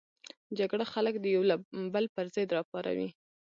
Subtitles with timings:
[0.57, 1.41] جګړه خلک د یو
[1.93, 3.09] بل پر ضد راپاروي